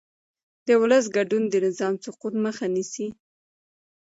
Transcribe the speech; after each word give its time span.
د 0.67 0.69
ولس 0.81 1.05
ګډون 1.15 1.43
د 1.49 1.55
نظام 1.67 1.93
سقوط 2.03 2.33
مخه 2.45 2.65
نیسي 2.75 3.07